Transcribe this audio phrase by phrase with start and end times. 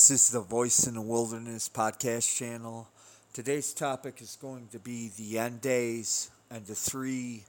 [0.00, 2.88] This is the Voice in the Wilderness podcast channel.
[3.34, 7.44] Today's topic is going to be the end days and the three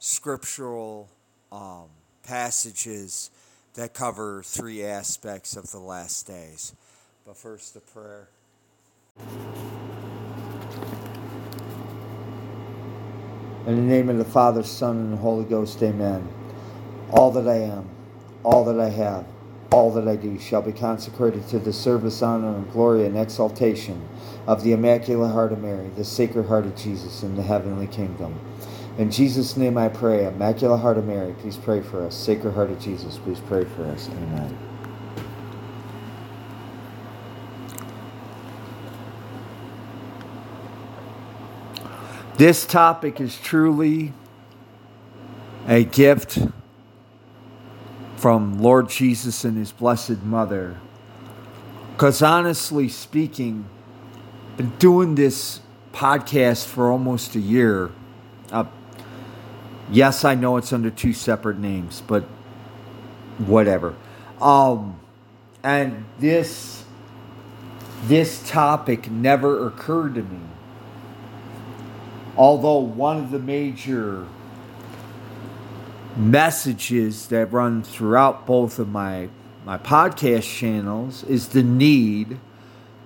[0.00, 1.08] scriptural
[1.52, 1.84] um,
[2.24, 3.30] passages
[3.74, 6.74] that cover three aspects of the last days.
[7.24, 8.28] But first, a prayer.
[13.68, 16.28] In the name of the Father, Son, and Holy Ghost, amen.
[17.12, 17.88] All that I am,
[18.42, 19.24] all that I have,
[19.74, 24.08] all that I do shall be consecrated to the service, honor, and glory and exaltation
[24.46, 28.38] of the Immaculate Heart of Mary, the Sacred Heart of Jesus in the heavenly kingdom.
[28.98, 32.14] In Jesus' name I pray, Immaculate Heart of Mary, please pray for us.
[32.14, 34.08] Sacred Heart of Jesus, please pray for us.
[34.10, 34.56] Amen.
[42.36, 44.12] This topic is truly
[45.66, 46.38] a gift
[48.24, 50.80] from Lord Jesus and His Blessed Mother.
[51.92, 53.66] Because honestly speaking,
[54.56, 55.60] been doing this
[55.92, 57.90] podcast for almost a year.
[58.50, 58.64] Uh,
[59.90, 62.22] yes, I know it's under two separate names, but
[63.36, 63.94] whatever.
[64.40, 64.98] Um,
[65.62, 66.82] and this
[68.04, 70.40] this topic never occurred to me.
[72.38, 74.26] Although one of the major
[76.16, 79.28] messages that run throughout both of my
[79.64, 82.38] my podcast channels is the need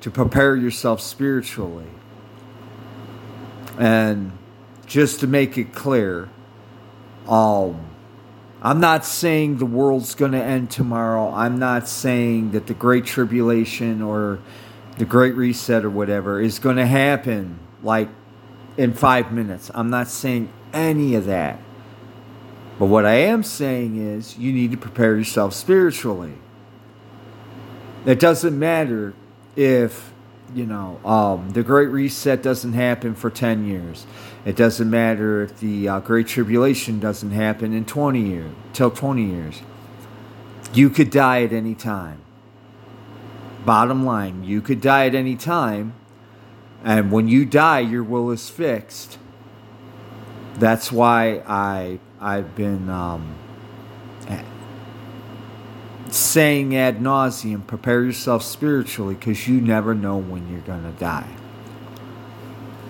[0.01, 1.87] to prepare yourself spiritually.
[3.79, 4.33] And
[4.87, 6.29] just to make it clear,
[7.29, 7.79] um,
[8.61, 11.33] I'm not saying the world's going to end tomorrow.
[11.33, 14.41] I'm not saying that the Great Tribulation or
[14.97, 18.09] the Great Reset or whatever is going to happen like
[18.77, 19.71] in five minutes.
[19.75, 21.61] I'm not saying any of that.
[22.79, 26.35] But what I am saying is you need to prepare yourself spiritually.
[28.07, 29.15] It doesn't matter
[29.57, 30.13] if,
[30.55, 34.07] you know, um, the Great Reset doesn't happen for 10 years.
[34.45, 39.25] It doesn't matter if the uh, Great Tribulation doesn't happen in 20 years, till 20
[39.25, 39.63] years.
[40.73, 42.21] You could die at any time.
[43.65, 45.95] Bottom line, you could die at any time.
[46.85, 49.19] And when you die, your will is fixed.
[50.55, 53.37] That's why I I've been um,
[56.11, 61.29] saying ad nauseum, prepare yourself spiritually because you never know when you're going to die.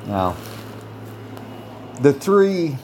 [0.07, 0.37] Now,
[2.01, 2.79] the three.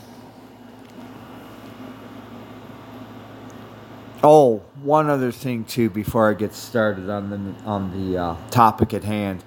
[4.22, 8.94] Oh, one other thing too before I get started on the on the uh, topic
[8.94, 9.44] at hand.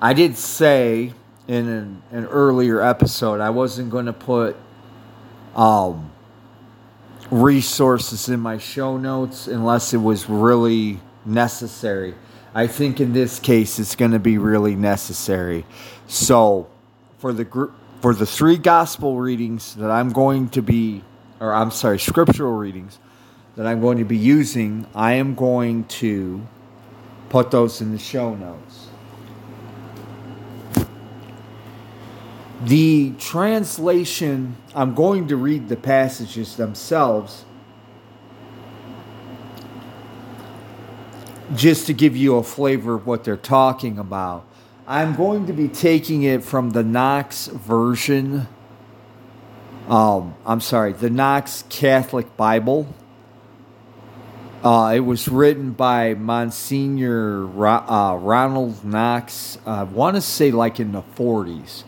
[0.00, 1.12] I did say
[1.48, 4.56] in an, an earlier episode I wasn't going to put
[5.56, 6.09] um,
[7.30, 12.14] resources in my show notes unless it was really necessary.
[12.54, 15.64] I think in this case it's going to be really necessary.
[16.06, 16.68] So,
[17.18, 21.02] for the group for the three gospel readings that I'm going to be
[21.40, 22.98] or I'm sorry, scriptural readings
[23.56, 26.46] that I'm going to be using, I am going to
[27.30, 28.89] put those in the show notes.
[32.62, 37.46] The translation, I'm going to read the passages themselves
[41.54, 44.44] just to give you a flavor of what they're talking about.
[44.86, 48.46] I'm going to be taking it from the Knox version.
[49.88, 52.92] Um, I'm sorry, the Knox Catholic Bible.
[54.62, 59.56] Uh, it was written by Monsignor uh, Ronald Knox.
[59.64, 61.84] I want to say like in the 40s.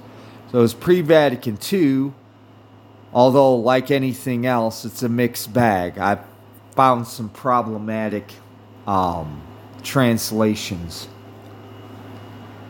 [0.53, 2.13] So it was pre Vatican II,
[3.15, 5.97] although, like anything else, it's a mixed bag.
[5.97, 6.19] I
[6.77, 8.31] found some problematic
[8.87, 9.41] um,
[9.83, 11.09] translations.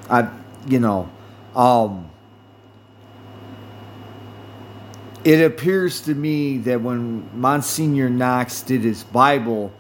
[0.08, 0.31] I,
[0.69, 1.11] you know,
[1.56, 2.08] um,
[5.25, 9.73] it appears to me that when Monsignor Knox did his Bible,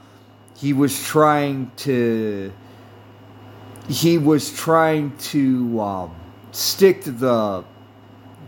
[0.56, 2.52] he was trying to
[3.88, 6.14] he was trying to um,
[6.50, 7.64] stick to the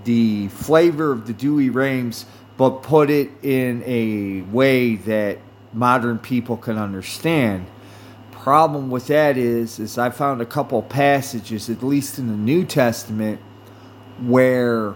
[0.05, 5.39] the flavor of the Douay-Rheims, but put it in a way that
[5.73, 7.67] modern people can understand.
[8.31, 12.65] Problem with that is, is I found a couple passages, at least in the New
[12.65, 13.41] Testament,
[14.21, 14.95] where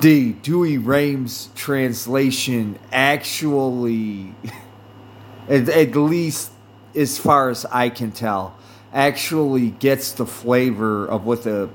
[0.00, 4.34] the Douay-Rheims translation actually,
[5.48, 6.50] at, at least
[6.94, 8.56] as far as I can tell,
[8.92, 11.70] actually gets the flavor of what the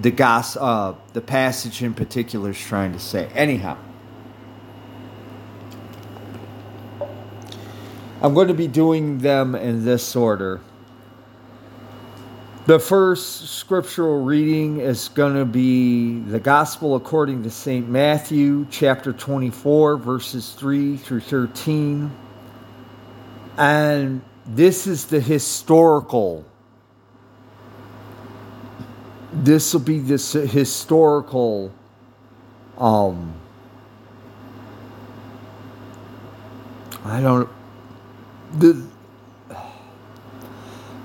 [0.00, 3.28] the gos uh, the passage in particular is trying to say.
[3.34, 3.76] Anyhow,
[8.22, 10.60] I'm going to be doing them in this order.
[12.66, 17.88] The first scriptural reading is going to be the Gospel according to St.
[17.88, 22.10] Matthew, chapter 24, verses 3 through 13.
[23.56, 26.44] And this is the historical.
[29.32, 31.72] This will be this historical
[32.78, 33.34] um
[37.04, 37.48] I don't
[38.52, 38.86] the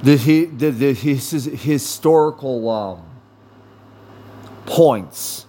[0.04, 3.04] the the, the his, historical um,
[4.66, 5.46] points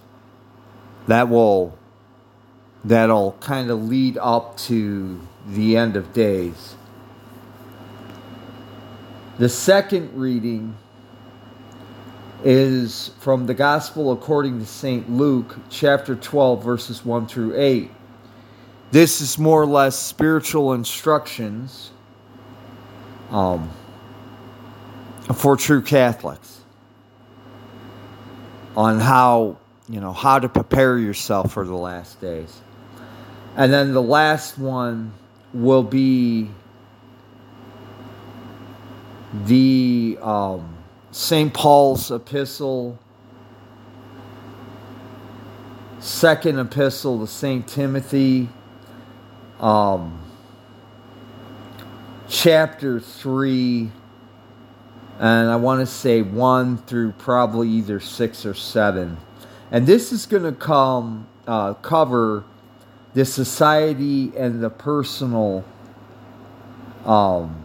[1.07, 1.77] that will
[2.85, 6.75] that'll kind of lead up to the end of days.
[9.37, 10.77] The second reading
[12.45, 15.09] is from the Gospel according to St.
[15.09, 17.91] Luke, chapter 12, verses 1 through 8.
[18.91, 21.91] This is more or less spiritual instructions.
[23.31, 23.69] Um,
[25.33, 26.61] for true Catholics
[28.77, 29.57] on how
[29.89, 32.61] you know how to prepare yourself for the last days.
[33.55, 35.13] And then the last one
[35.53, 36.49] will be
[39.45, 40.74] the um,
[41.15, 41.53] St.
[41.53, 42.99] Paul's epistle,
[45.99, 47.65] second epistle to St.
[47.65, 48.49] Timothy,
[49.61, 50.19] um,
[52.27, 53.89] chapter 3
[55.17, 59.15] and I want to say one through probably either six or seven.
[59.71, 62.43] And this is going to come uh, cover
[63.13, 65.63] the society and the personal
[67.05, 67.64] um,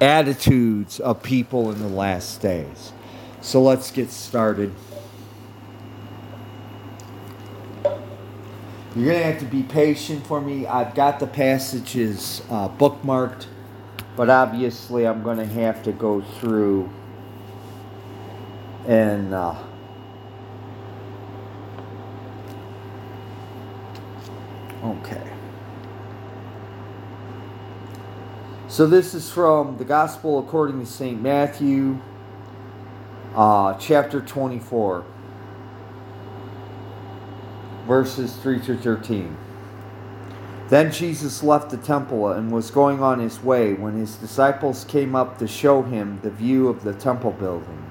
[0.00, 2.92] attitudes of people in the last days.
[3.40, 4.72] So let's get started.
[8.96, 10.66] You're going to have to be patient for me.
[10.66, 13.46] I've got the passages uh, bookmarked
[14.16, 16.88] but obviously, I'm going to have to go through
[18.86, 19.56] and uh,
[24.84, 25.33] okay.
[28.66, 31.20] So this is from the Gospel according to St.
[31.20, 32.00] Matthew,
[33.34, 35.04] uh, chapter 24,
[37.86, 39.36] verses 3 through 13.
[40.70, 45.14] Then Jesus left the temple and was going on his way when his disciples came
[45.14, 47.84] up to show him the view of the temple building.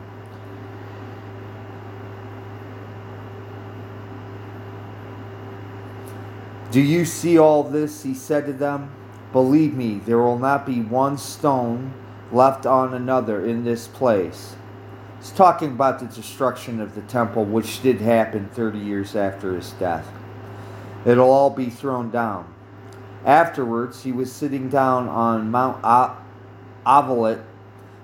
[6.71, 8.01] Do you see all this?
[8.01, 8.91] He said to them.
[9.33, 11.95] Believe me, there will not be one stone
[12.31, 14.55] left on another in this place.
[15.19, 19.71] He's talking about the destruction of the temple, which did happen 30 years after his
[19.71, 20.07] death.
[21.03, 22.53] It'll all be thrown down.
[23.25, 25.83] Afterwards, he was sitting down on Mount
[26.85, 27.43] Olivet.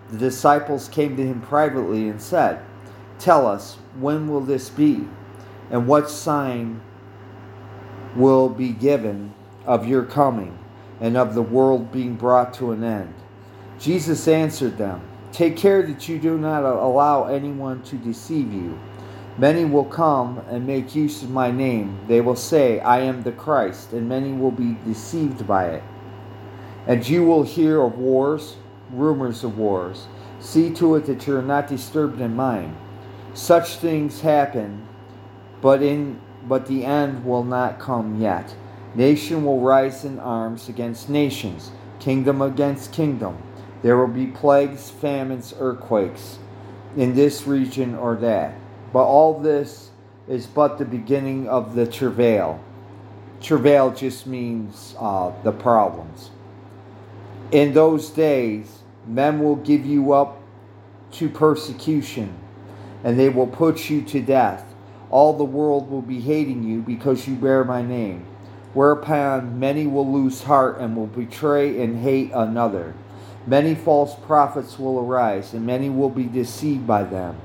[0.09, 2.59] The disciples came to him privately and said,
[3.19, 5.07] Tell us, when will this be?
[5.69, 6.81] And what sign
[8.15, 9.35] will be given
[9.67, 10.57] of your coming
[10.99, 13.13] and of the world being brought to an end?
[13.79, 15.01] Jesus answered them,
[15.31, 18.79] Take care that you do not allow anyone to deceive you.
[19.37, 21.97] Many will come and make use of my name.
[22.07, 25.83] They will say, I am the Christ, and many will be deceived by it.
[26.87, 28.57] And you will hear of wars,
[28.91, 30.07] rumors of wars.
[30.39, 32.75] See to it that you are not disturbed in mind.
[33.33, 34.85] Such things happen,
[35.61, 38.55] but in but the end will not come yet.
[38.95, 43.37] Nation will rise in arms against nations, kingdom against kingdom.
[43.81, 46.39] There will be plagues, famines, earthquakes
[46.97, 48.55] in this region or that.
[48.91, 49.91] But all this
[50.27, 52.63] is but the beginning of the travail.
[53.41, 56.31] Travail just means uh, the problems.
[57.51, 60.41] In those days, men will give you up
[61.13, 62.35] to persecution,
[63.03, 64.65] and they will put you to death.
[65.09, 68.25] All the world will be hating you because you bear my name.
[68.73, 72.93] Whereupon many will lose heart and will betray and hate another.
[73.47, 77.37] Many false prophets will arise, and many will be deceived by them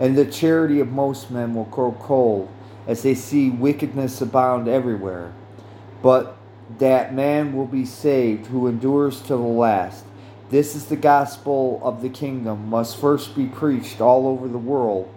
[0.00, 2.48] and the charity of most men will grow cold
[2.88, 5.30] as they see wickedness abound everywhere.
[6.02, 6.38] But
[6.78, 10.04] that man will be saved who endures to the last.
[10.48, 15.12] This is the gospel of the kingdom, must first be preached all over the world,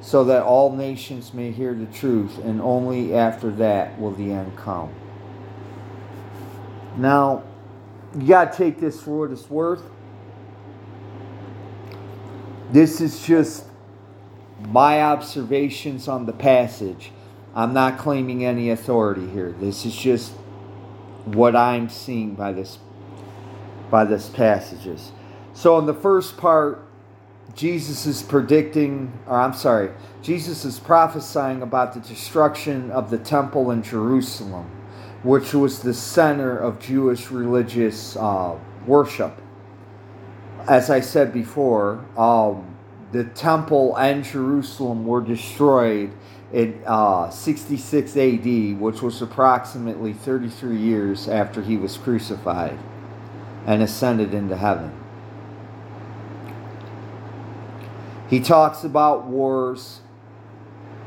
[0.00, 4.56] so that all nations may hear the truth, and only after that will the end
[4.56, 4.90] come.
[6.98, 7.44] Now,
[8.18, 9.82] you got to take this for what it's worth.
[12.70, 13.64] This is just
[14.68, 17.12] my observations on the passage.
[17.54, 19.52] I'm not claiming any authority here.
[19.52, 20.32] This is just
[21.24, 22.78] what I'm seeing by this
[23.90, 25.12] by this passages.
[25.54, 26.86] So in the first part,
[27.54, 29.90] Jesus is predicting, or I'm sorry,
[30.22, 34.70] Jesus is prophesying about the destruction of the temple in Jerusalem,
[35.22, 39.40] which was the center of Jewish religious uh, worship.
[40.68, 42.76] As I said before, um,
[43.12, 46.12] the temple and Jerusalem were destroyed
[46.52, 52.78] in uh, 66 AD, which was approximately 33 years after he was crucified
[53.66, 54.92] and ascended into heaven.
[58.28, 60.00] He talks about wars.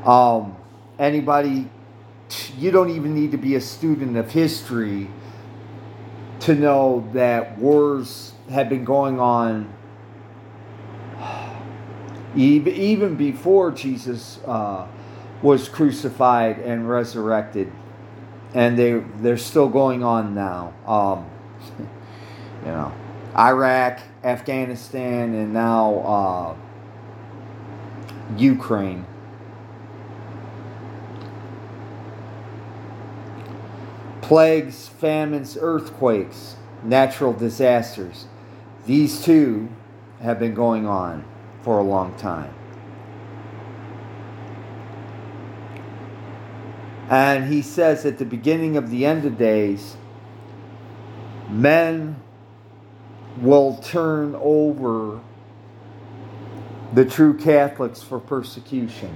[0.04, 0.56] Um,
[0.98, 1.68] anybody,
[2.58, 5.08] you don't even need to be a student of history
[6.40, 9.72] to know that wars have been going on
[12.34, 14.86] even before Jesus uh,
[15.42, 17.70] was crucified and resurrected,
[18.54, 20.72] and they they're still going on now.
[20.86, 21.28] Um,
[22.64, 22.92] you know,
[23.36, 26.56] Iraq, Afghanistan, and now uh,
[28.38, 29.06] Ukraine.
[34.22, 38.26] Plagues, famines, earthquakes, natural disasters.
[38.86, 39.68] These two
[40.22, 41.24] have been going on
[41.62, 42.54] for a long time.
[47.10, 49.96] And he says at the beginning of the end of days,
[51.50, 52.16] men
[53.38, 55.20] will turn over
[56.94, 59.14] the true Catholics for persecution.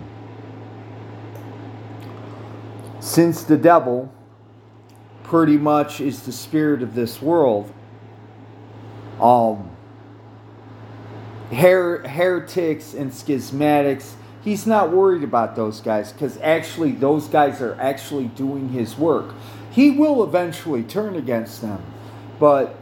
[3.01, 4.13] Since the devil
[5.27, 7.73] pretty much is the spirit of this world,
[9.21, 9.71] um,
[11.53, 17.77] her- heretics and schismatics, he's not worried about those guys because actually, those guys are
[17.81, 19.35] actually doing his work.
[19.71, 21.83] He will eventually turn against them,
[22.39, 22.77] but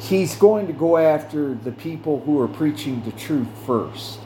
[0.00, 4.18] he's going to go after the people who are preaching the truth first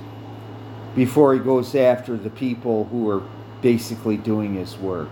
[0.94, 3.22] before he goes after the people who are
[3.60, 5.08] basically doing his work.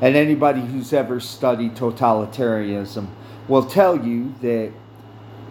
[0.00, 3.08] And anybody who's ever studied totalitarianism
[3.48, 4.72] will tell you that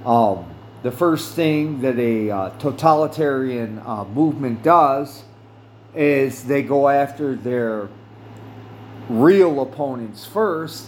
[0.08, 0.46] um,
[0.82, 5.24] the first thing that a uh, totalitarian uh, movement does
[5.94, 7.90] is they go after their
[9.10, 10.88] real opponents first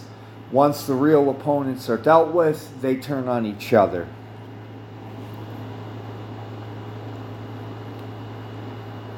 [0.52, 4.06] once the real opponents are dealt with, they turn on each other.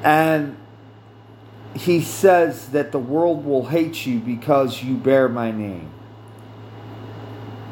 [0.01, 0.55] And
[1.75, 5.91] he says that the world will hate you because you bear my name.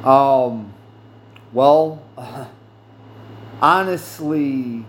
[0.03, 0.73] Um,
[1.53, 2.03] well,
[3.61, 4.85] honestly,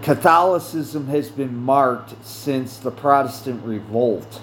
[0.00, 4.40] Catholicism has been marked since the Protestant revolt.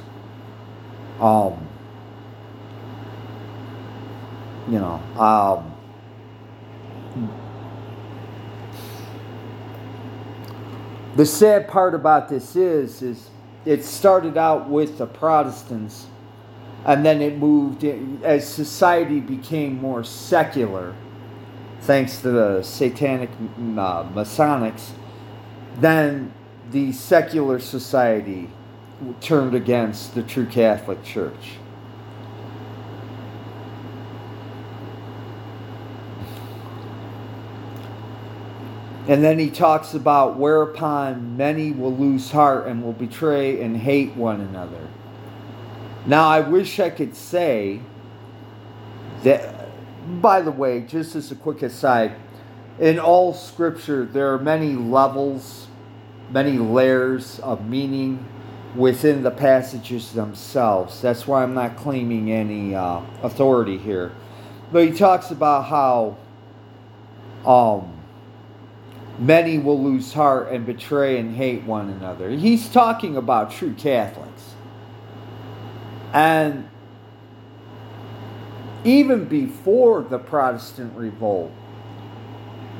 [1.20, 1.68] Um,
[4.70, 5.74] you know, um,
[11.16, 13.30] the sad part about this is, is
[13.68, 16.08] it started out with the Protestants,
[16.86, 20.96] and then it moved in, as society became more secular,
[21.82, 24.92] thanks to the satanic uh, Masonics.
[25.80, 26.32] Then
[26.72, 28.50] the secular society
[29.20, 31.58] turned against the true Catholic Church.
[39.08, 44.14] And then he talks about whereupon many will lose heart and will betray and hate
[44.16, 44.88] one another.
[46.06, 47.80] Now, I wish I could say
[49.24, 49.70] that,
[50.22, 52.16] by the way, just as a quick aside,
[52.80, 55.68] in all scripture, there are many levels,
[56.30, 58.26] many layers of meaning
[58.76, 61.02] within the passages themselves.
[61.02, 64.12] That's why I'm not claiming any uh, authority here.
[64.72, 66.18] But he talks about how
[67.46, 67.97] um,
[69.20, 72.30] many will lose heart and betray and hate one another.
[72.30, 74.56] He's talking about true Catholics.
[76.14, 76.70] And
[78.84, 81.52] even before the Protestant revolt,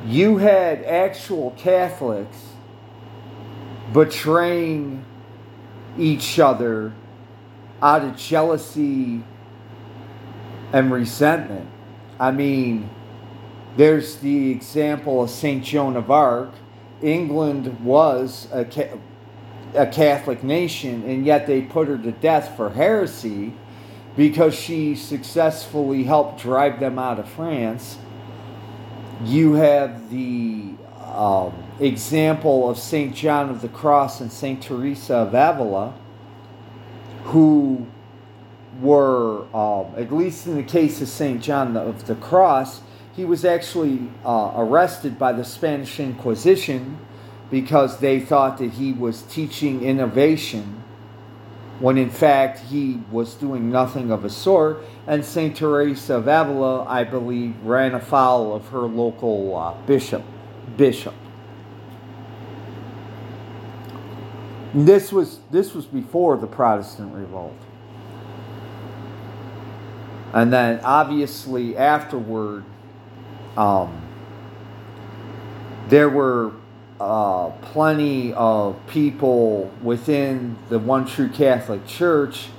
[0.06, 2.38] you had actual Catholics
[3.92, 5.04] betraying
[5.98, 6.92] each other
[7.82, 9.22] out of jealousy
[10.72, 11.68] and resentment.
[12.20, 12.90] I mean,
[13.76, 15.62] there's the example of St.
[15.62, 16.50] Joan of Arc.
[17.02, 18.66] England was a,
[19.74, 23.52] a Catholic nation, and yet they put her to death for heresy
[24.16, 27.98] because she successfully helped drive them out of France.
[29.24, 33.14] You have the um, example of St.
[33.14, 34.62] John of the Cross and St.
[34.62, 35.94] Teresa of Avila,
[37.24, 37.86] who
[38.80, 41.42] were, um, at least in the case of St.
[41.42, 42.80] John of the Cross,
[43.18, 46.96] he was actually uh, arrested by the Spanish Inquisition
[47.50, 50.84] because they thought that he was teaching innovation
[51.80, 54.84] when in fact he was doing nothing of a sort.
[55.08, 55.56] And St.
[55.56, 60.22] Teresa of Avila, I believe, ran afoul of her local uh, bishop.
[60.76, 61.14] Bishop.
[64.72, 67.56] This was this was before the Protestant revolt.
[70.32, 72.64] And then obviously afterward,
[73.58, 74.00] um,
[75.88, 76.52] there were
[77.00, 82.50] uh, plenty of people within the one true Catholic Church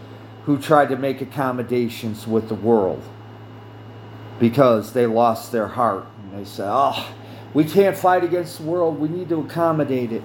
[0.43, 3.01] who tried to make accommodations with the world
[4.41, 6.05] because they lost their heart.
[6.17, 7.13] And they said, oh,
[7.53, 10.23] we can't fight against the world, we need to accommodate it.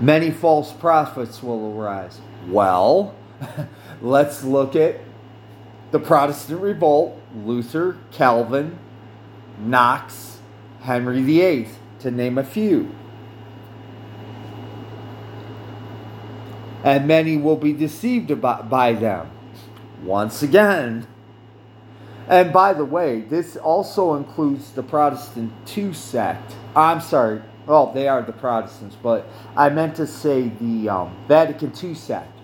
[0.00, 2.20] Many false prophets will arise.
[2.46, 3.16] Well,
[4.00, 5.00] let's look at
[5.90, 8.78] the Protestant revolt, Luther, Calvin,
[9.58, 10.38] Knox,
[10.80, 11.68] Henry VIII,
[12.00, 12.94] to name a few.
[16.84, 19.30] And many will be deceived by them.
[20.02, 21.06] Once again,
[22.28, 26.54] and by the way, this also includes the Protestant two sect.
[26.74, 31.72] I'm sorry, well, they are the Protestants, but I meant to say the um, Vatican
[31.82, 32.38] II sect,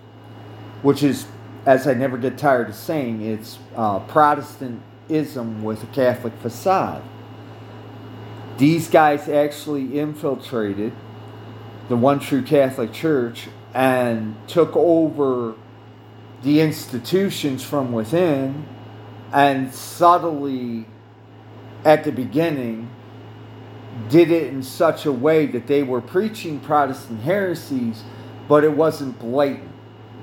[0.81, 1.25] which is,
[1.65, 7.03] as I never get tired of saying, it's uh, Protestantism with a Catholic facade.
[8.57, 10.93] These guys actually infiltrated
[11.89, 15.55] the one true Catholic Church and took over
[16.43, 18.65] the institutions from within
[19.33, 20.85] and subtly,
[21.83, 22.89] at the beginning,
[24.07, 28.03] did it in such a way that they were preaching Protestant heresies,
[28.47, 29.72] but it wasn't blatant.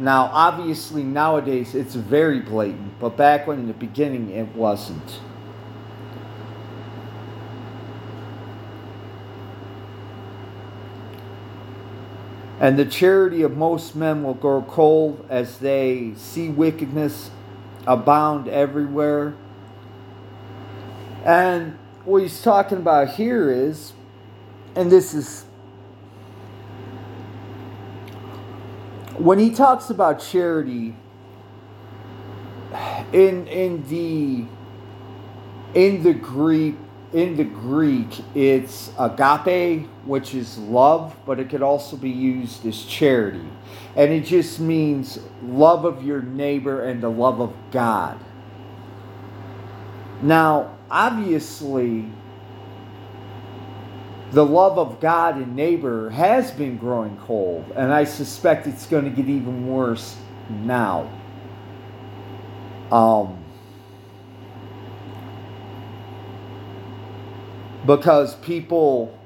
[0.00, 5.20] Now, obviously, nowadays it's very blatant, but back when in the beginning it wasn't.
[12.58, 17.30] And the charity of most men will grow cold as they see wickedness
[17.86, 19.34] abound everywhere.
[21.26, 23.92] And what he's talking about here is,
[24.74, 25.44] and this is
[29.20, 30.94] when he talks about charity
[33.12, 34.46] in in the
[35.74, 36.76] in the Greek
[37.12, 42.82] in the Greek it's agape which is love but it could also be used as
[42.84, 43.46] charity.
[43.94, 48.18] And it just means love of your neighbor and the love of God.
[50.22, 52.06] Now obviously,
[54.32, 59.04] the love of God and neighbor has been growing cold, and I suspect it's going
[59.04, 60.16] to get even worse
[60.48, 61.10] now.
[62.92, 63.42] Um,
[67.86, 69.16] because people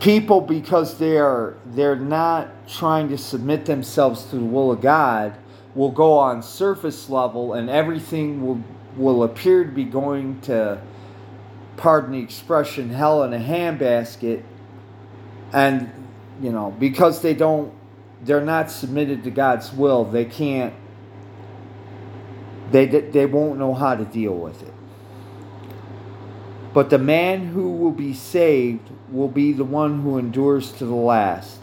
[0.00, 5.36] people because they're they're not trying to submit themselves to the will of God
[5.74, 8.62] will go on surface level and everything will
[8.96, 10.80] will appear to be going to,
[11.76, 14.42] pardon the expression, hell in a handbasket.
[15.52, 15.90] And,
[16.40, 17.72] you know, because they don't,
[18.22, 20.74] they're not submitted to God's will, they can't,
[22.70, 24.74] they, they won't know how to deal with it.
[26.72, 30.94] But the man who will be saved will be the one who endures to the
[30.94, 31.60] last.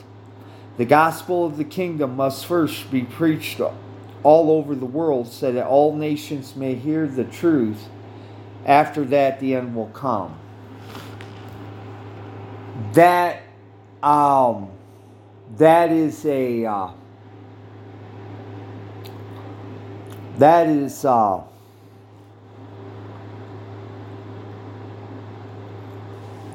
[0.77, 3.59] The gospel of the kingdom must first be preached
[4.23, 7.89] all over the world so that all nations may hear the truth.
[8.65, 10.37] After that, the end will come.
[12.93, 13.41] That,
[14.03, 14.69] um,
[15.57, 16.91] that is a, uh,
[20.37, 21.41] that is, uh,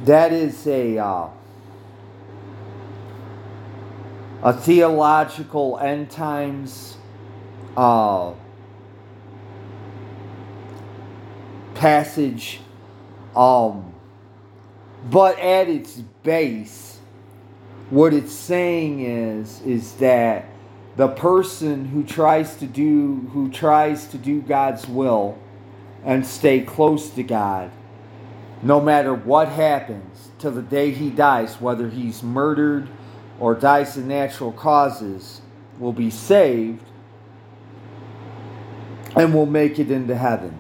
[0.05, 1.29] that is a, uh,
[4.43, 6.97] a theological end times
[7.77, 8.33] uh,
[11.77, 12.61] passage.
[13.35, 13.95] Um,
[15.11, 16.99] but at its base,
[17.91, 20.47] what it's saying is is that
[20.97, 25.39] the person who tries to do who tries to do God's will
[26.05, 27.71] and stay close to God,
[28.63, 32.89] no matter what happens till the day he dies, whether he's murdered
[33.39, 35.41] or dies of natural causes,
[35.79, 36.83] will be saved
[39.15, 40.59] and will make it into heaven.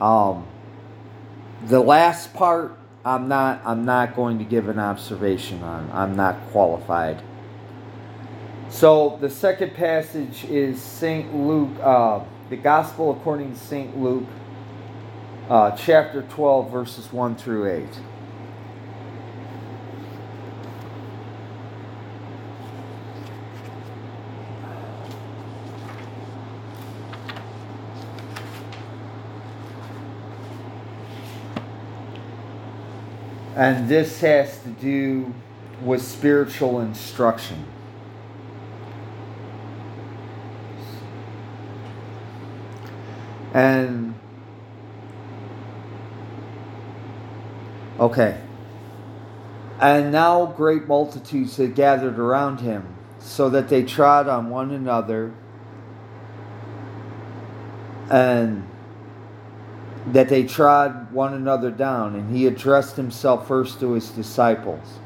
[0.00, 0.46] Um,
[1.66, 3.62] the last part, I'm not.
[3.64, 5.90] I'm not going to give an observation on.
[5.92, 7.22] I'm not qualified.
[8.70, 11.34] So the second passage is St.
[11.34, 13.96] Luke, uh, the Gospel according to St.
[13.96, 14.26] Luke,
[15.48, 17.86] uh, chapter 12, verses 1 through 8.
[33.58, 35.34] And this has to do
[35.82, 37.64] with spiritual instruction.
[43.52, 44.14] And
[47.98, 48.40] okay.
[49.80, 55.32] And now great multitudes had gathered around him, so that they trod on one another
[58.08, 58.68] and
[60.06, 64.98] that they trod one another down, and he addressed himself first to his disciples.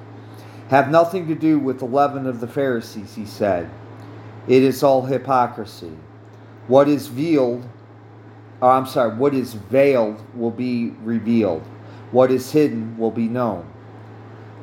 [0.69, 3.69] Have nothing to do with the leaven of the Pharisees, he said.
[4.49, 5.93] It is all hypocrisy.
[6.67, 7.69] What is veiled,
[8.61, 11.63] or I'm sorry, what is veiled will be revealed.
[12.11, 13.71] What is hidden will be known.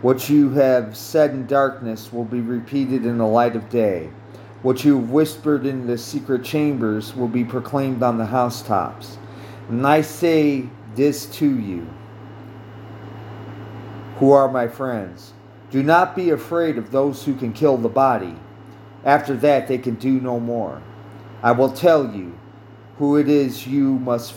[0.01, 4.09] What you have said in darkness will be repeated in the light of day.
[4.61, 9.18] What you have whispered in the secret chambers will be proclaimed on the housetops.
[9.69, 11.87] And I say this to you,
[14.17, 15.33] who are my friends
[15.71, 18.35] do not be afraid of those who can kill the body.
[19.05, 20.81] After that, they can do no more.
[21.43, 22.37] I will tell you
[22.97, 24.33] who it is you must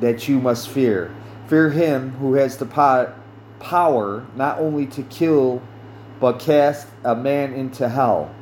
[0.00, 1.12] that you must fear.
[1.48, 3.12] Fear him who has the po-
[3.58, 5.60] power not only to kill,
[6.20, 8.32] but cast a man into hell.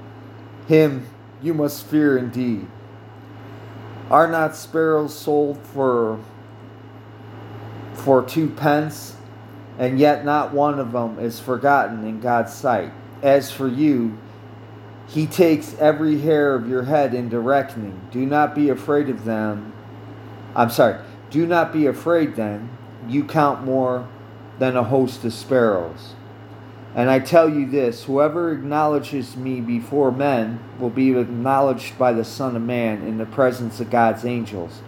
[0.69, 1.07] Him
[1.43, 2.69] you must fear indeed.
[4.11, 6.21] Are not sparrows sold for
[7.95, 9.17] for two pence,
[9.79, 12.93] and yet not one of them is forgotten in God's sight?
[13.23, 14.17] As for you,
[15.09, 18.01] he takes every hair of your head into reckoning.
[18.13, 19.73] Do not be afraid of them.
[20.55, 21.01] I'm sorry.
[21.31, 22.71] Do not be afraid then.
[23.09, 24.09] You count more
[24.59, 26.15] than a host of sparrows.
[26.97, 32.25] And I tell you this whoever acknowledges me before men will be acknowledged by the
[32.25, 34.81] Son of Man in the presence of God's angels.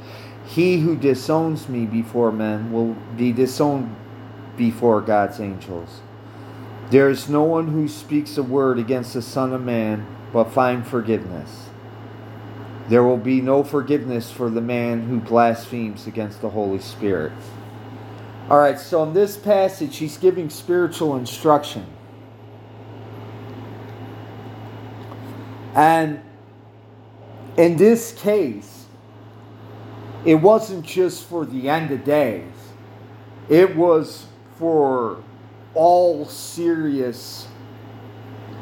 [0.46, 3.94] He who disowns me before men will be disowned
[4.56, 6.00] before God's angels.
[6.90, 10.86] There is no one who speaks a word against the Son of Man but find
[10.86, 11.68] forgiveness.
[12.88, 17.32] There will be no forgiveness for the man who blasphemes against the Holy Spirit.
[18.48, 21.84] All right, so in this passage, he's giving spiritual instruction.
[25.74, 26.20] And
[27.56, 28.86] in this case,
[30.24, 32.52] it wasn't just for the end of days,
[33.48, 34.26] it was
[34.56, 35.22] for
[35.74, 37.46] all serious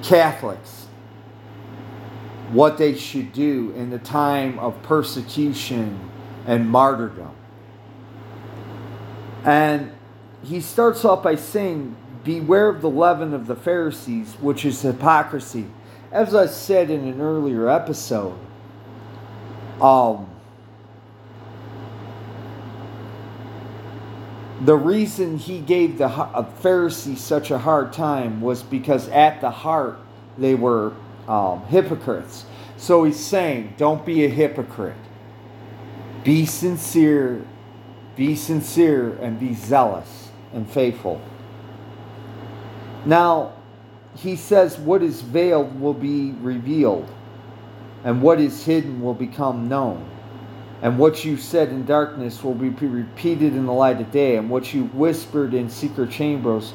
[0.03, 0.87] Catholics
[2.51, 5.99] what they should do in the time of persecution
[6.47, 7.35] and martyrdom.
[9.45, 9.93] And
[10.45, 15.67] he starts off by saying, Beware of the leaven of the Pharisees, which is hypocrisy.
[16.13, 18.39] As I said in an earlier episode,
[19.81, 20.29] um,
[24.61, 26.09] the reason he gave the
[26.61, 29.99] Pharisees such a hard time was because at the heart
[30.39, 30.93] they were
[31.29, 32.45] um, hypocrites.
[32.77, 34.97] So he's saying, don't be a hypocrite.
[36.23, 37.45] Be sincere,
[38.17, 41.21] be sincere, and be zealous and faithful.
[43.05, 43.56] Now,
[44.19, 47.09] he says, what is veiled will be revealed,
[48.05, 50.09] and what is hidden will become known.
[50.83, 54.51] And what you said in darkness will be repeated in the light of day, and
[54.51, 56.75] what you whispered in secret chambers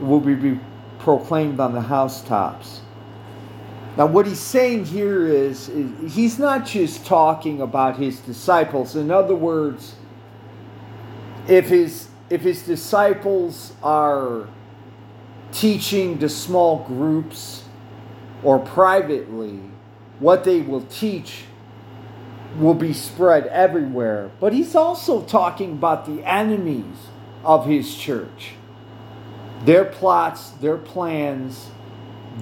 [0.00, 0.58] will be
[0.98, 2.80] proclaimed on the housetops.
[3.96, 8.94] Now, what he's saying here is, is, he's not just talking about his disciples.
[8.94, 9.94] In other words,
[11.48, 14.46] if his if his disciples are
[15.52, 17.64] teaching to small groups
[18.42, 19.60] or privately,
[20.18, 21.44] what they will teach
[22.58, 24.30] will be spread everywhere.
[24.40, 27.08] But he's also talking about the enemies
[27.44, 28.52] of his church.
[29.64, 31.70] Their plots, their plans,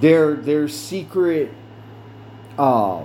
[0.00, 1.52] their their secret
[2.58, 3.04] uh,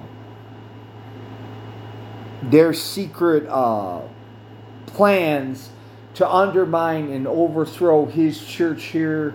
[2.43, 4.01] their secret uh,
[4.87, 5.69] plans
[6.15, 9.33] to undermine and overthrow his church here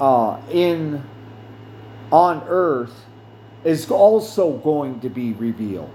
[0.00, 1.02] uh, in
[2.12, 3.04] on earth
[3.64, 5.90] is also going to be revealed.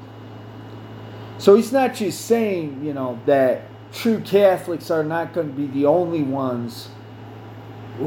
[1.38, 5.68] So he's not just saying, you know, that true Catholics are not going to be
[5.68, 6.90] the only ones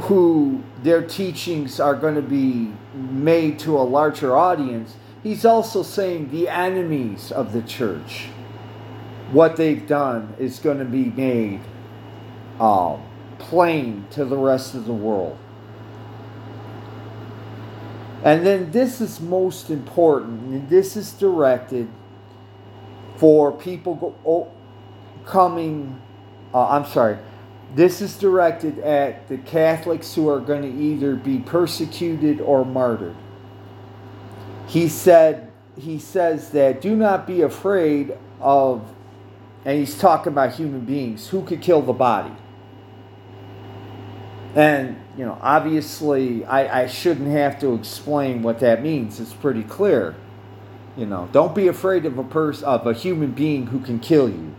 [0.02, 6.30] who their teachings are going to be made to a larger audience, he's also saying
[6.30, 8.26] the enemies of the church,
[9.30, 11.60] what they've done is going to be made
[12.60, 13.02] um,
[13.38, 15.38] plain to the rest of the world.
[18.24, 21.88] And then this is most important, and this is directed
[23.16, 24.50] for people go, oh,
[25.26, 26.00] coming,
[26.54, 27.18] uh, I'm sorry,
[27.74, 33.14] this is directed at the Catholics who are going to either be persecuted or martyred.
[34.68, 38.88] He said, he says that do not be afraid of,
[39.66, 42.34] and he's talking about human beings, who could kill the body.
[44.54, 49.20] And, you know, obviously, I, I shouldn't have to explain what that means.
[49.20, 50.16] It's pretty clear.
[50.96, 54.28] You know, don't be afraid of a person, of a human being who can kill
[54.28, 54.54] you.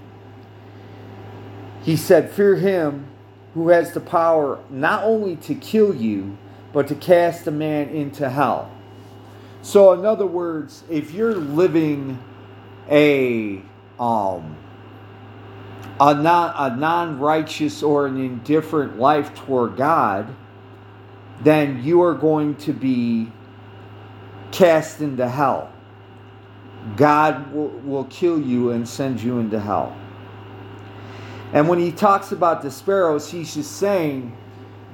[1.81, 3.07] He said, Fear him
[3.53, 6.37] who has the power not only to kill you,
[6.73, 8.69] but to cast a man into hell.
[9.61, 12.21] So, in other words, if you're living
[12.89, 13.61] a
[13.99, 14.57] um,
[15.99, 20.35] a non a non righteous or an indifferent life toward God,
[21.41, 23.31] then you are going to be
[24.51, 25.71] cast into hell.
[26.95, 29.95] God will, will kill you and send you into hell.
[31.53, 34.35] And when he talks about the sparrows, he's just saying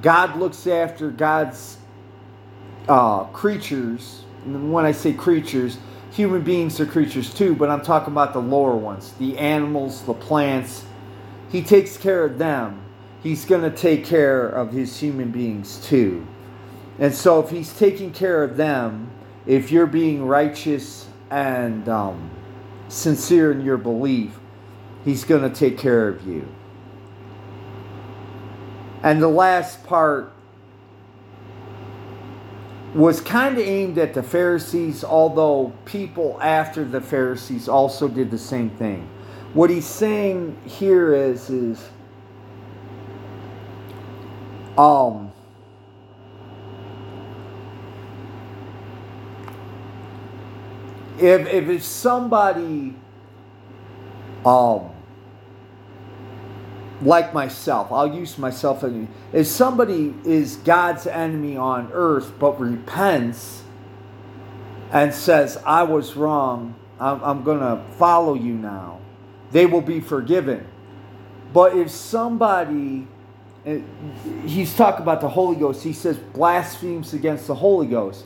[0.02, 1.78] God looks after God's
[2.88, 4.24] uh, creatures.
[4.46, 5.78] And when I say creatures,
[6.12, 10.14] human beings are creatures too, but I'm talking about the lower ones the animals, the
[10.14, 10.86] plants.
[11.52, 12.82] He takes care of them.
[13.22, 16.26] He's going to take care of his human beings too.
[17.02, 19.12] And so, if he's taking care of them,
[19.46, 22.32] if you're being righteous and um,
[22.88, 24.38] sincere in your belief,
[25.04, 26.48] He's going to take care of you.
[29.04, 30.32] And the last part
[32.94, 38.38] was kind of aimed at the Pharisees, although people after the Pharisees also did the
[38.38, 39.10] same thing.
[39.54, 41.90] What he's saying here is, is
[44.78, 45.31] um,
[51.22, 52.96] if, if it's somebody
[54.46, 54.90] um,
[57.02, 58.84] like myself, I'll use myself.
[58.84, 58.94] as
[59.34, 63.64] If somebody is God's enemy on earth but repents
[64.92, 69.00] and says, I was wrong, I'm, I'm to follow you now,
[69.52, 70.68] they will be forgiven.
[71.54, 73.08] But if somebody,
[73.66, 73.82] eh,
[74.46, 78.26] he's talking about the Holy Ghost, he says blasphemes against the Holy Ghost.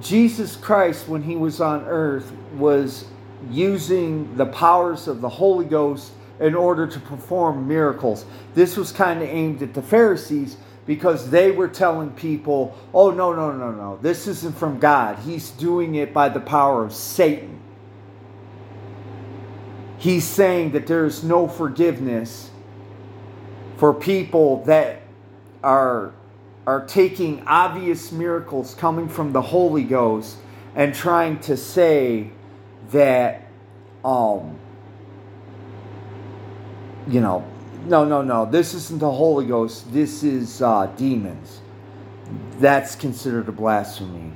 [0.00, 3.06] Jesus Christ, when he was on earth, was
[3.50, 8.24] using the powers of the Holy Ghost in order to perform miracles.
[8.54, 10.56] This was kind of aimed at the Pharisees
[10.86, 15.18] because they were telling people, oh, no, no, no, no, this isn't from God.
[15.18, 17.60] He's doing it by the power of Satan.
[19.98, 22.50] He's saying that there is no forgiveness
[23.76, 25.02] for people that
[25.62, 26.14] are,
[26.68, 30.36] are taking obvious miracles coming from the Holy Ghost
[30.74, 32.30] and trying to say
[32.90, 33.46] that
[34.04, 34.54] um
[37.06, 37.42] you know
[37.86, 41.62] no no no this isn't the holy ghost this is uh, demons.
[42.58, 44.34] That's considered a blasphemy.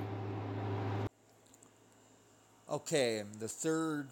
[2.70, 4.08] Okay the third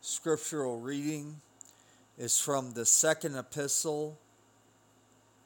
[0.00, 1.42] scriptural reading
[2.16, 4.18] is from the second epistle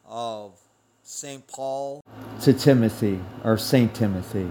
[0.05, 0.66] of
[1.07, 2.01] st paul
[2.41, 4.51] to timothy or saint timothy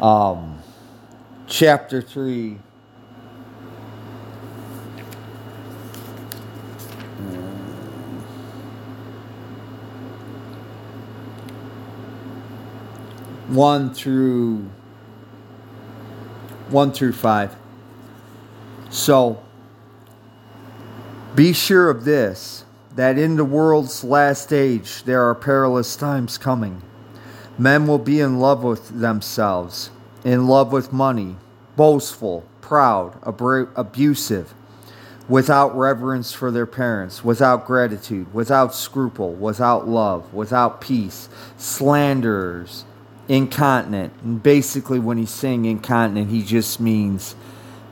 [0.00, 0.58] um
[1.46, 2.58] chapter 3.
[13.48, 14.70] One through
[16.70, 17.54] one through five.
[18.90, 19.40] So
[21.36, 22.63] be sure of this
[22.96, 26.82] that in the world's last age there are perilous times coming.
[27.58, 29.90] Men will be in love with themselves
[30.24, 31.36] in love with money,
[31.76, 34.54] boastful, proud, abusive,
[35.28, 42.84] without reverence for their parents, without gratitude, without scruple, without love, without peace, slanderers,
[43.28, 44.12] incontinent.
[44.22, 47.36] And basically, when he's saying incontinent, he just means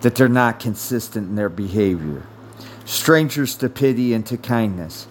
[0.01, 2.27] that they're not consistent in their behavior.
[2.85, 5.07] Strangers to pity and to kindness,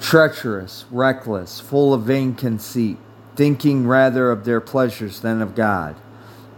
[0.00, 2.98] treacherous, reckless, full of vain conceit,
[3.36, 5.96] thinking rather of their pleasures than of God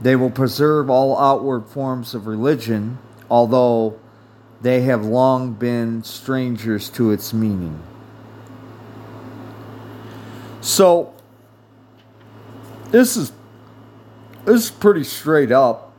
[0.00, 2.98] they will preserve all outward forms of religion,
[3.30, 3.98] although
[4.60, 7.80] they have long been strangers to its meaning.
[10.60, 11.12] So
[12.90, 13.32] this is
[14.44, 15.92] this is pretty straight up.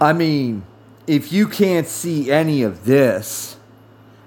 [0.00, 0.64] I mean,
[1.06, 3.56] if you can't see any of this,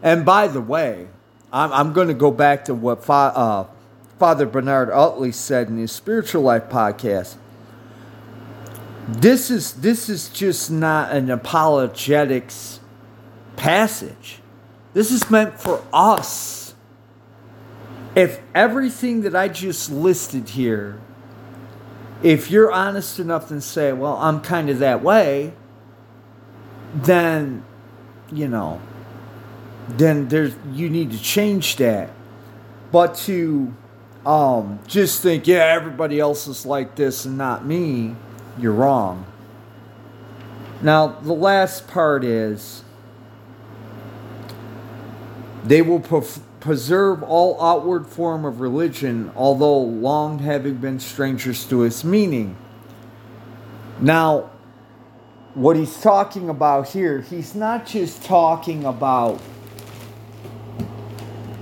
[0.02, 1.08] and by the way,
[1.52, 3.68] I'm, I'm going to go back to what Fa, uh,
[4.18, 7.36] Father Bernard Utley said in his Spiritual Life podcast.
[9.08, 12.80] This is this is just not an apologetics
[13.56, 14.40] passage.
[14.94, 16.76] This is meant for us.
[18.16, 21.00] If everything that I just listed here,
[22.22, 25.54] if you're honest enough and say, well, I'm kind of that way,
[26.94, 27.64] then,
[28.32, 28.82] you know,
[29.90, 32.10] then there's you need to change that.
[32.92, 33.74] But to
[34.26, 38.16] um, just think, yeah, everybody else is like this and not me,
[38.58, 39.26] you're wrong.
[40.82, 42.84] Now, the last part is
[45.64, 46.00] they will
[46.60, 52.56] preserve all outward form of religion, although long having been strangers to its meaning.
[54.00, 54.50] Now,
[55.60, 59.42] what he's talking about here, he's not just talking about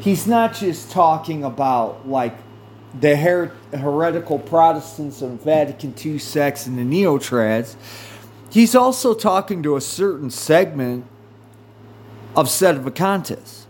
[0.02, 2.38] he's not just talking about like
[3.00, 7.76] the her- heretical Protestants of Vatican II sects and the neo-trads.
[8.52, 11.08] He's also talking to a certain segment
[12.36, 13.64] of Sedevacantists.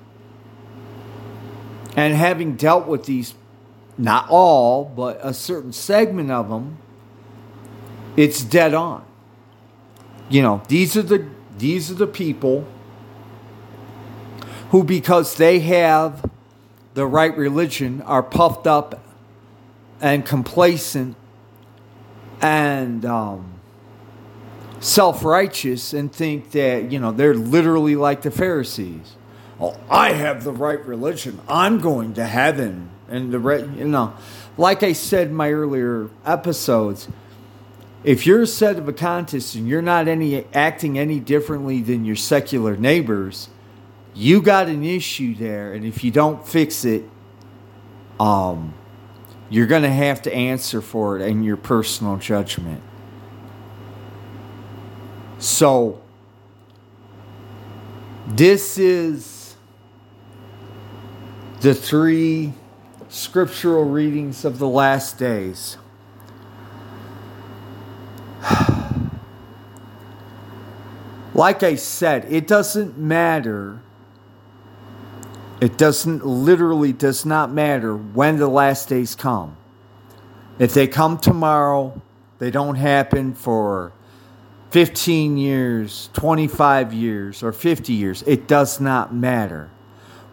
[1.95, 3.33] And having dealt with these,
[3.97, 6.79] not all, but a certain segment of them,
[8.17, 9.06] it's dead on.
[10.29, 11.25] You know, these are the
[11.57, 12.67] these are the people
[14.69, 16.29] who, because they have
[16.93, 19.03] the right religion, are puffed up
[20.01, 21.15] and complacent
[22.41, 23.59] and um,
[24.79, 29.15] self righteous and think that, you know, they're literally like the Pharisees
[29.59, 31.39] oh, I have the right religion.
[31.47, 32.89] I'm going to heaven.
[33.09, 34.13] And the re- you know,
[34.57, 37.07] like I said in my earlier episodes,
[38.03, 43.49] if you're a Sedevacantist and you're not any acting any differently than your secular neighbors,
[44.13, 47.03] you got an issue there, and if you don't fix it,
[48.19, 48.73] um,
[49.49, 52.81] you're going to have to answer for it in your personal judgment.
[55.39, 56.01] So,
[58.25, 59.55] this is
[61.61, 62.53] the three
[63.09, 65.77] scriptural readings of the last days.
[71.33, 73.79] like I said, it doesn't matter.
[75.59, 79.57] It doesn't literally does not matter when the last days come.
[80.59, 82.01] If they come tomorrow,
[82.39, 83.91] they don't happen for
[84.71, 88.23] 15 years, 25 years, or 50 years.
[88.23, 89.69] It does not matter.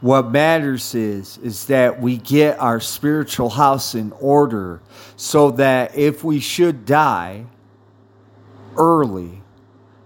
[0.00, 4.80] What matters is is that we get our spiritual house in order
[5.16, 7.46] so that if we should die
[8.77, 9.43] early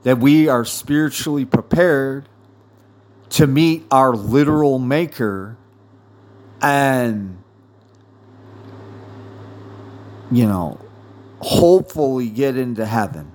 [0.02, 2.28] that we are spiritually prepared
[3.30, 5.56] to meet our literal maker
[6.62, 7.42] and
[10.30, 10.80] you know
[11.40, 13.30] hopefully get into heaven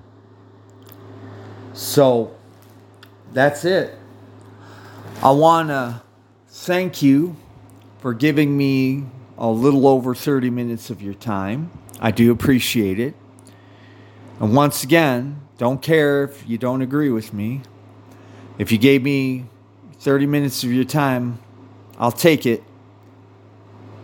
[1.72, 2.34] so
[3.32, 3.98] that's it
[5.22, 6.02] i want to
[6.48, 7.36] thank you
[7.98, 9.06] for giving me
[9.38, 11.70] a little over 30 minutes of your time.
[12.00, 13.14] I do appreciate it.
[14.40, 17.62] And once again, don't care if you don't agree with me.
[18.58, 19.46] If you gave me
[20.00, 21.38] 30 minutes of your time,
[21.98, 22.62] I'll take it.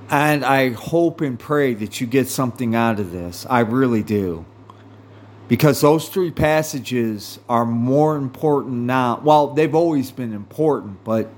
[0.08, 3.46] And I hope and pray that you get something out of this.
[3.48, 4.44] I really do.
[5.48, 9.20] Because those three passages are more important now.
[9.22, 11.28] Well, they've always been important, but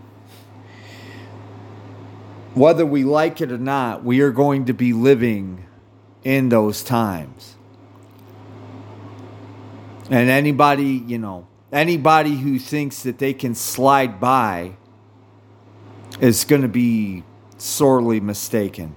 [2.55, 5.65] whether we like it or not, we are going to be living
[6.25, 7.57] in those times.
[10.13, 14.73] And anybody, you know, anybody who thinks that they can slide by
[16.21, 17.25] is going to be
[17.57, 18.95] sorely mistaken.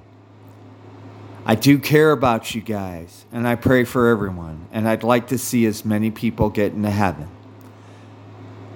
[1.45, 5.38] I do care about you guys, and I pray for everyone, and I'd like to
[5.38, 7.30] see as many people get into heaven.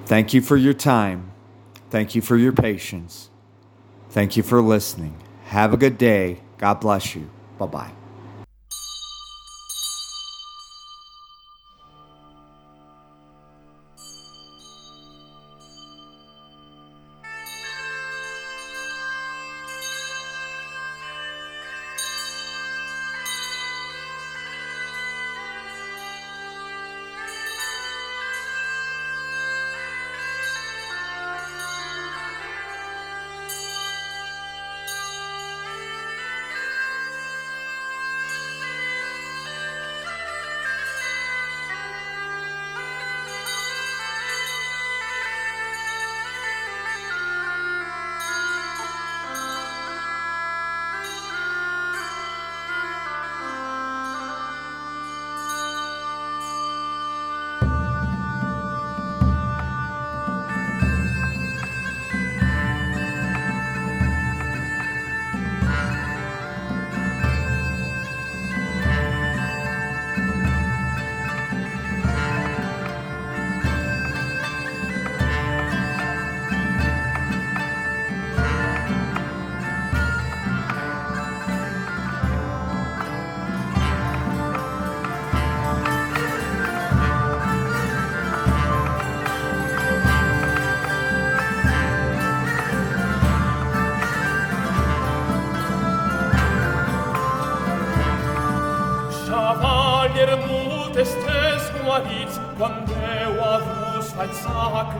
[0.05, 1.31] Thank you for your time.
[1.89, 3.29] Thank you for your patience.
[4.11, 5.17] Thank you for listening.
[5.47, 6.39] Have a good day.
[6.57, 7.29] God bless you.
[7.57, 7.98] Bye bye.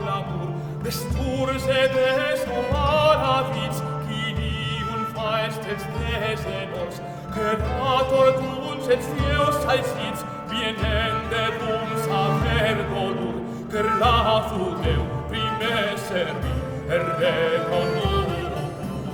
[0.00, 0.50] glamour
[0.82, 2.40] des Tours et des
[2.70, 6.98] Paradis qui vivum feist et tesenors
[7.32, 10.18] Creator tuns et Deus alsit
[10.50, 11.44] bien ende
[11.74, 13.36] uns aver dolor
[13.70, 16.54] per la fudeu prime servi
[16.94, 18.64] er reconomico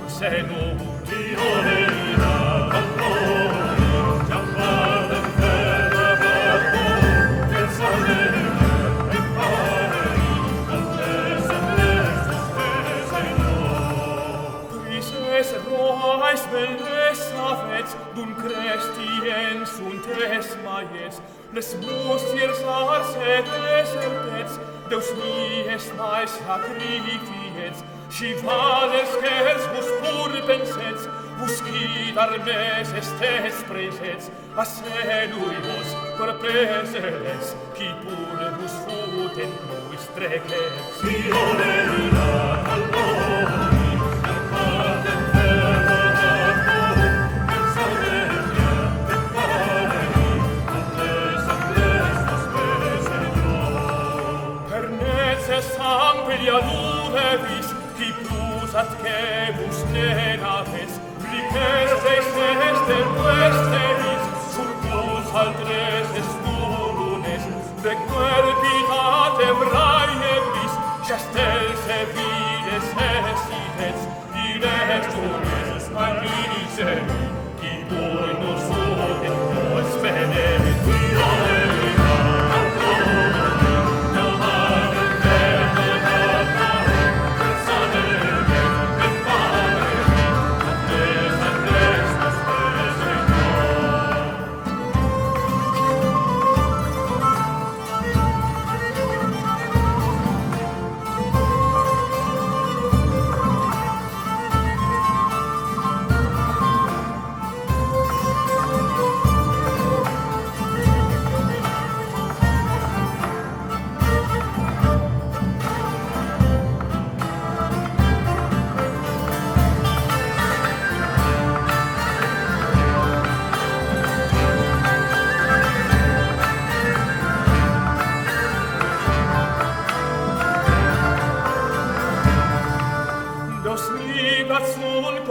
[0.07, 0.76] se non
[25.07, 31.07] Deus mies nae sacrifiens, si vales ques vos pur purpensets,
[31.39, 41.01] vos quidar mes estes presets, a vos per preseles, qui pur vos futen nuis trequets.
[41.01, 43.76] Fiore luna calmoris,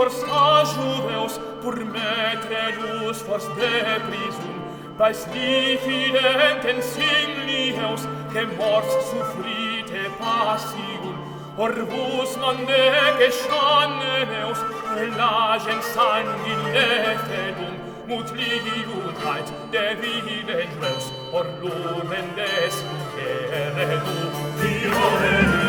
[0.08, 4.62] fors ajuveus, pur metre ius fors deprisum,
[4.98, 11.18] Paes diffidenten simlieus, che mors suffrite passigun,
[11.58, 14.60] Orvus non nec eus,
[14.94, 17.74] Relagen sanguine fedum,
[18.06, 22.84] Mut ligiunt devide reus, Or lumen des
[23.18, 24.32] eredum.
[24.60, 25.65] Dio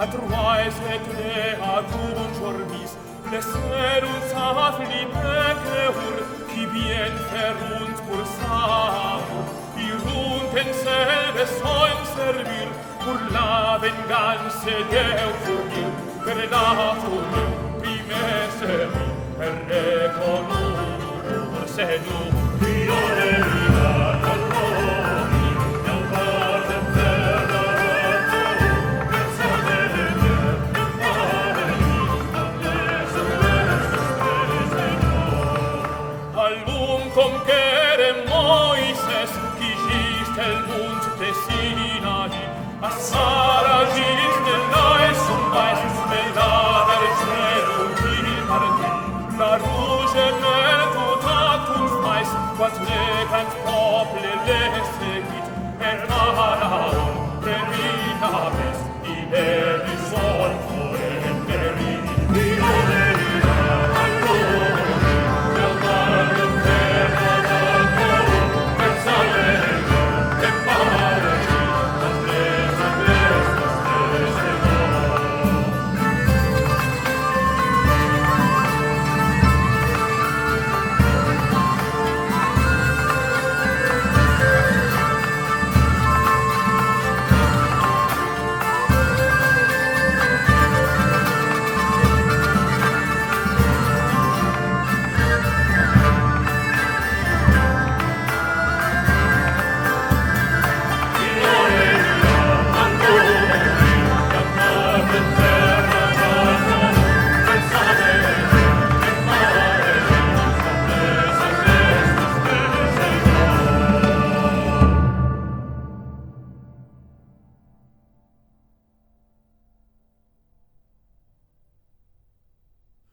[0.00, 0.80] adroise
[1.12, 2.92] te ad unum jormis,
[3.24, 6.16] pleserus afflite ur,
[6.48, 9.40] qui bien ferunt cursavo,
[9.88, 12.68] irunt en sebe soem servir,
[13.02, 15.92] pur la venganse Deu fugir,
[16.24, 16.66] per la
[17.02, 17.50] fugir
[17.82, 19.04] primesero,
[19.38, 22.20] per reconurum, se nu,
[22.60, 23.79] violemi,
[38.28, 42.30] Moises gießt el Mund des Sinai,
[42.82, 47.96] a Sara gießt el Neis und weiß, wenn da der Schnell und
[48.26, 50.60] die Parten, la Rouge ne
[50.94, 53.10] tutat und weiß, was ne
[53.64, 55.46] Pople lesse git,
[55.80, 56.84] er nahara,
[57.44, 59.22] der Rita best, die